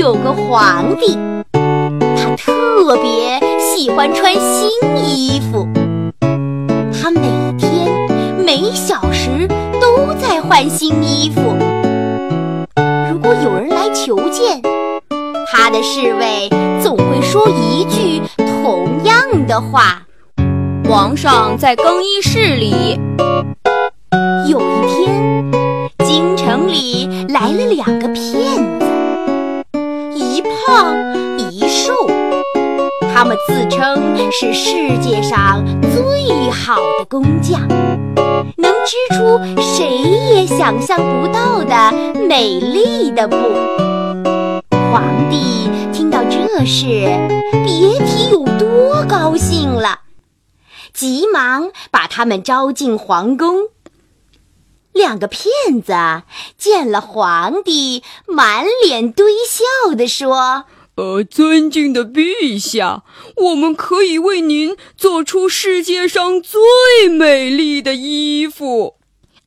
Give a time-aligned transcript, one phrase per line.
[0.00, 1.14] 有个皇帝，
[1.52, 5.68] 他特别喜欢穿新衣服。
[6.90, 7.20] 他每
[7.58, 7.86] 天
[8.42, 9.46] 每小时
[9.78, 11.54] 都在换新衣服。
[13.12, 14.62] 如果有人来求见，
[15.52, 16.48] 他的侍卫
[16.82, 20.00] 总会说一句同样的话
[20.88, 22.98] ：“皇上在更衣室里。”
[24.48, 25.52] 有一天，
[26.06, 28.49] 京城里来了两个骗
[33.46, 37.66] 自称是世界上最好的工匠，
[38.56, 41.92] 能织出谁也想象不到的
[42.28, 43.36] 美丽的布。
[44.92, 46.84] 皇帝听到这事，
[47.64, 50.00] 别提有多高兴了，
[50.92, 53.68] 急忙把他们招进皇宫。
[54.92, 55.94] 两个骗子
[56.58, 60.64] 见了皇帝，满脸堆笑地说
[61.00, 63.04] ：“呃，尊敬的陛下，
[63.36, 68.96] 我们可以为您做出世界上最美丽的衣服。”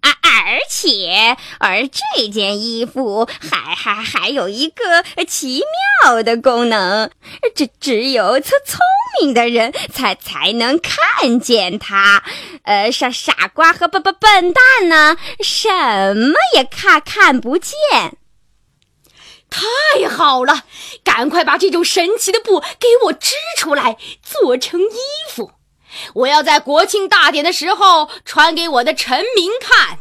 [0.02, 5.62] 啊，而且，而这件衣服还还还有一个奇
[6.02, 7.12] 妙的功能，
[7.54, 8.80] 只只有聪聪
[9.22, 12.24] 明的人才才能看见它，
[12.64, 15.70] 呃，傻傻瓜和笨笨笨蛋呢，什
[16.18, 18.18] 么也看看不见。
[19.54, 20.64] 太好了，
[21.04, 24.98] 赶快把这种神奇的布给我织出来，做成衣
[25.30, 25.52] 服。
[26.16, 30.00] 我要在国庆大典的时候穿给我的臣民看。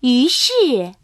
[0.00, 0.94] 于是，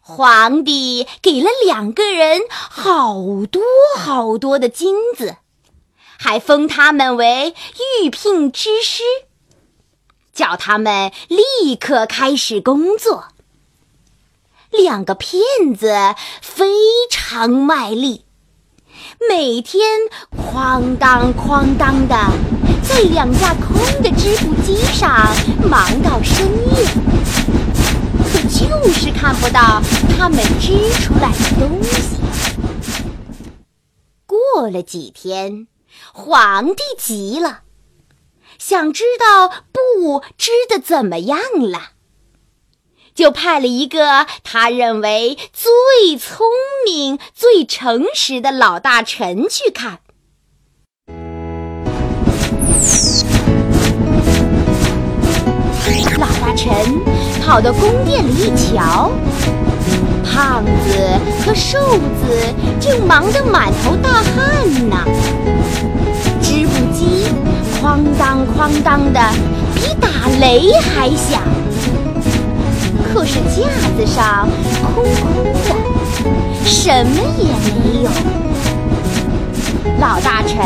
[0.00, 3.14] 皇帝给了两个人好
[3.48, 3.62] 多
[3.96, 5.36] 好多的金子，
[6.18, 7.54] 还封他们为
[8.02, 9.04] 御聘之师，
[10.32, 13.28] 叫他们立刻开始工作。
[14.70, 15.42] 两个骗
[15.76, 15.92] 子
[16.40, 16.64] 非
[17.10, 18.24] 常卖力。
[19.28, 19.82] 每天
[20.30, 22.14] 哐当哐当的，
[22.82, 25.34] 在两架空的织布机上
[25.68, 26.86] 忙到深夜，
[28.24, 29.82] 可就是看不到
[30.16, 32.16] 他们织出来的东西。
[34.26, 35.66] 过了几天，
[36.12, 37.60] 皇帝急了，
[38.58, 41.90] 想知道布织的怎么样了。
[43.20, 46.46] 就派了一个他认为最聪
[46.86, 49.98] 明、最诚实的老大臣去看。
[56.18, 56.74] 老大臣
[57.44, 59.10] 跑到宫殿里一瞧，
[60.24, 64.96] 胖子和瘦子正忙得满头大汗呢，
[66.40, 67.26] 织布机
[67.82, 69.20] 哐当哐当的，
[69.74, 70.08] 比打
[70.40, 71.42] 雷还响。
[73.20, 74.48] 就是架子上
[74.94, 75.76] 空空的，
[76.64, 78.08] 什么也没有。
[80.00, 80.56] 老大臣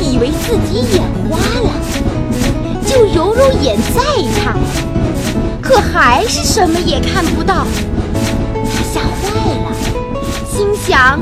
[0.00, 1.68] 以为自己眼花了，
[2.86, 4.00] 就揉揉眼再
[4.40, 4.56] 看，
[5.60, 7.66] 可还是什么也看不到。
[8.54, 9.74] 他吓坏了，
[10.48, 11.18] 心想：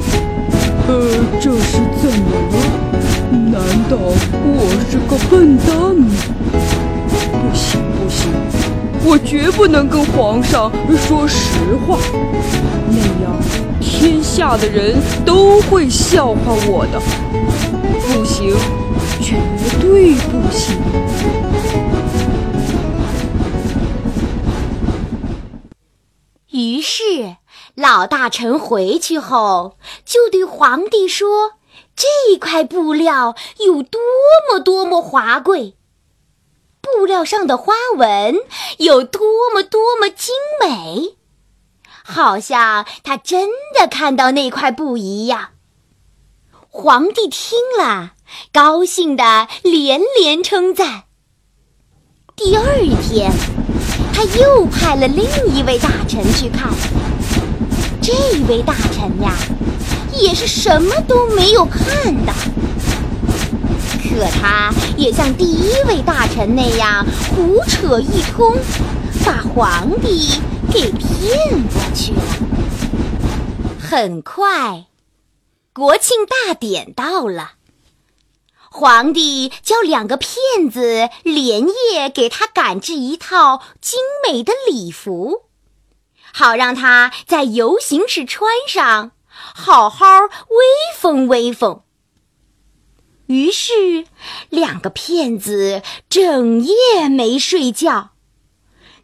[0.86, 0.92] 呃，
[1.40, 2.56] 这是怎么了？
[3.30, 6.10] 难道我是个笨蛋吗？
[6.52, 8.28] 不行，不行。
[9.04, 11.98] 我绝不能跟皇上说实话，
[12.90, 13.32] 那样
[13.80, 17.00] 天下的人都会笑话我的。
[18.12, 18.54] 不行，
[19.20, 19.36] 绝
[19.80, 20.76] 对不行！
[26.50, 27.36] 于是，
[27.74, 31.52] 老大臣回去后就对皇帝说
[31.96, 33.34] ：“这块布料
[33.64, 34.00] 有多
[34.50, 35.76] 么多么华贵。”
[36.80, 38.36] 布料上的花纹
[38.78, 39.20] 有多
[39.52, 41.16] 么多么精美，
[42.04, 43.48] 好像他真
[43.78, 45.50] 的看到那块布一样。
[46.68, 48.12] 皇帝听了，
[48.52, 51.04] 高兴的连连称赞。
[52.36, 52.64] 第二
[53.02, 53.32] 天，
[54.14, 56.72] 他又派了另一位大臣去看。
[58.00, 58.12] 这
[58.48, 59.34] 位大臣呀，
[60.16, 62.32] 也是什么都没有看到。
[64.08, 68.56] 可他也像第一位大臣那样胡扯一通，
[69.24, 70.30] 把皇帝
[70.72, 72.20] 给骗过去了。
[73.78, 74.86] 很快，
[75.72, 77.52] 国庆大典到了。
[78.70, 85.44] 皇帝叫两个骗子连夜给他赶制一套精美的礼服，
[86.32, 90.64] 好让他在游行时穿上，好好威
[90.96, 91.82] 风威风。
[93.28, 94.06] 于是，
[94.48, 98.12] 两个骗子整夜没睡觉，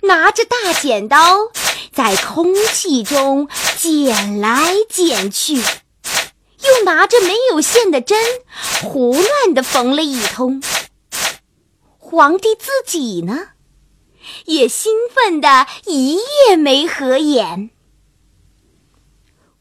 [0.04, 1.50] 拿着大剪刀
[1.92, 5.56] 在空气中剪来剪去。
[5.56, 8.18] 又拿着没有线的针，
[8.82, 10.62] 胡乱的缝了一通。
[11.98, 13.48] 皇帝自己呢，
[14.46, 17.68] 也兴奋的一夜没合眼。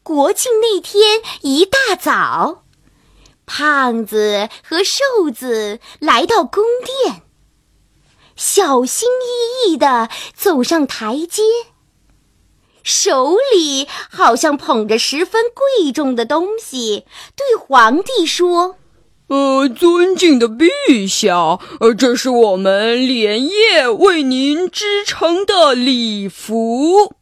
[0.02, 2.63] 国庆那天一大早，
[3.46, 6.64] 胖子和瘦子来到宫
[7.04, 7.22] 殿，
[8.36, 9.08] 小心
[9.66, 11.42] 翼翼地走上台阶。
[12.82, 18.76] 手里好像捧着十分贵重的东西，对皇帝说
[19.28, 27.14] ：“呃，尊敬的陛下，呃，这是我们连夜为您织成的礼服。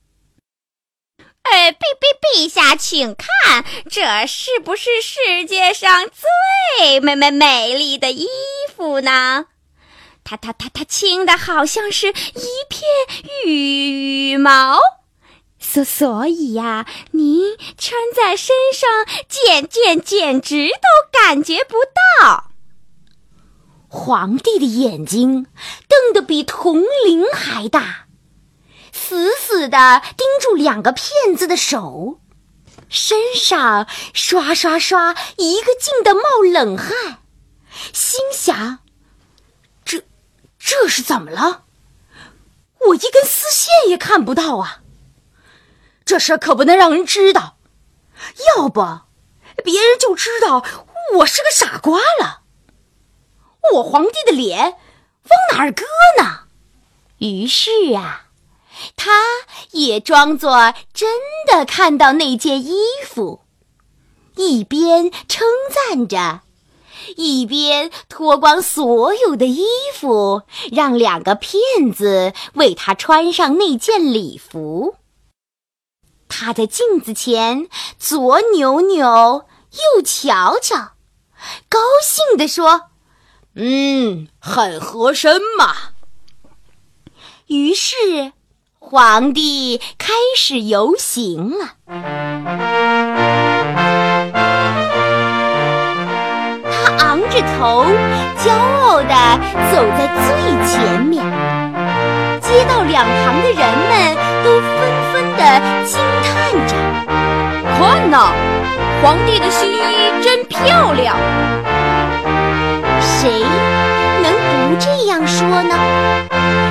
[1.43, 8.29] 哎，陛陛陛下，请看，这是不是世界上最美美美丽的衣
[8.75, 9.47] 服呢？
[10.25, 12.12] 它它它它轻的好像是一
[12.69, 12.83] 片
[13.44, 14.79] 羽毛。”
[15.59, 18.89] 所所以呀，您穿在身上，
[19.29, 21.77] 简简简直都感觉不
[22.21, 22.50] 到。
[23.89, 25.47] 皇帝的眼睛
[25.89, 28.02] 瞪得比铜铃还大，
[29.03, 32.21] 死死的盯住两个骗子的手，
[32.89, 36.23] 身上刷刷刷一个劲的冒
[36.53, 37.19] 冷汗，
[37.93, 38.79] 心想：
[39.85, 40.05] 这
[40.59, 41.65] 这是怎么了？
[42.87, 44.83] 我一根丝线也看不到啊！
[46.05, 47.57] 这事可不能让人知道，
[48.57, 48.81] 要不
[49.65, 50.65] 别人就知道
[51.17, 52.43] 我是个傻瓜了。
[53.75, 55.85] 我皇帝的脸往哪儿搁
[56.21, 56.41] 呢？
[57.19, 58.27] 于是啊，
[58.96, 59.11] 他
[59.70, 61.19] 也装作真
[61.50, 62.75] 的看到那件衣
[63.06, 63.43] 服，
[64.37, 66.40] 一边称赞着，
[67.17, 69.64] 一边脱光所有的衣
[69.94, 74.96] 服，让两个骗子为他穿上那件礼服。
[76.29, 77.69] 他在镜子前
[77.99, 80.93] 左扭扭，右瞧瞧，
[81.69, 82.90] 高兴地说
[83.55, 85.75] ：“嗯，很合身嘛。”
[87.49, 88.32] 于是，
[88.84, 91.76] 皇帝开始游行了。
[96.69, 97.87] 他昂着头，
[98.44, 99.14] 骄傲地
[99.73, 100.26] 走在最
[100.67, 101.25] 前面，
[102.43, 103.93] 街道两旁的人们
[104.44, 104.70] 都纷
[105.12, 105.40] 纷地
[105.87, 106.00] 惊。
[106.25, 106.75] 叹着，
[107.79, 108.32] 看呐，
[109.00, 109.79] 皇帝的新衣
[110.23, 111.17] 真漂亮。
[113.00, 113.31] 谁
[114.23, 115.75] 能不这样说呢？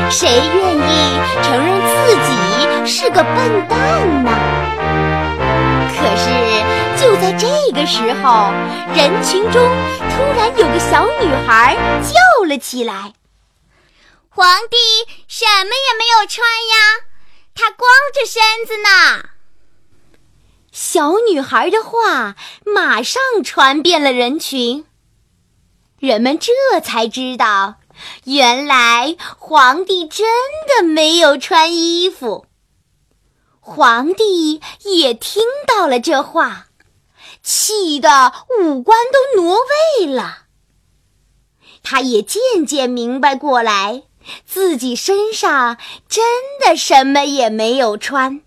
[0.10, 1.72] 谁愿意承认
[3.12, 4.32] 个笨蛋呢？
[5.94, 6.26] 可是
[7.00, 8.52] 就在这个时候，
[8.96, 9.62] 人群中
[10.10, 13.14] 突然有个小女孩叫了起来
[14.30, 14.78] ：“皇帝
[15.28, 16.76] 什么也没有穿呀，
[17.54, 19.30] 他光着身子呢。”
[20.72, 24.86] 小女孩的话马上传遍了人群，
[26.00, 27.76] 人们这才知道，
[28.24, 30.26] 原来皇帝真
[30.68, 32.46] 的没有穿衣服。
[33.64, 36.66] 皇帝也听到了这话，
[37.44, 39.56] 气得五官都挪
[40.00, 40.40] 位了。
[41.84, 44.04] 他也渐渐明白过来，
[44.46, 45.78] 自己身上
[46.10, 46.24] 真
[46.60, 48.42] 的什么也没有穿。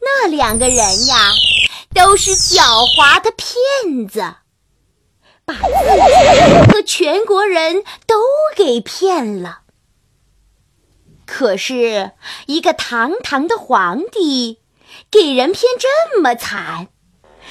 [0.00, 1.30] 那两个人呀，
[1.94, 2.60] 都是狡
[2.96, 4.34] 猾的骗子，
[5.44, 8.16] 把自己和全国人都
[8.56, 9.60] 给骗了。
[11.36, 12.12] 可是，
[12.46, 14.60] 一个堂堂的皇帝，
[15.10, 16.86] 给人骗这么惨，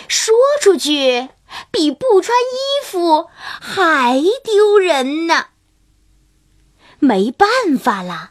[0.08, 1.28] 说出去
[1.70, 5.48] 比不穿衣服还丢人呢。
[7.00, 8.30] 没办法了，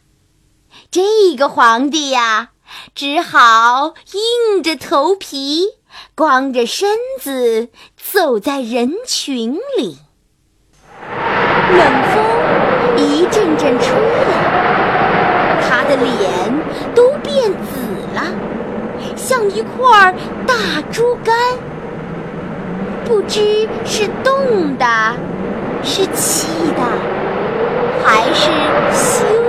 [0.90, 2.52] 这个皇帝呀。
[2.94, 5.66] 只好硬着头皮，
[6.14, 9.98] 光着身子走在人群里。
[10.98, 12.24] 冷风
[12.96, 14.41] 一阵阵吹来，
[15.72, 16.04] 他的脸
[16.94, 17.80] 都变紫
[18.14, 18.20] 了，
[19.16, 20.14] 像一块
[20.46, 20.54] 大
[20.90, 21.34] 猪肝。
[23.06, 24.86] 不知是冻的，
[25.82, 26.82] 是气的，
[28.04, 28.50] 还是
[28.92, 29.41] 羞。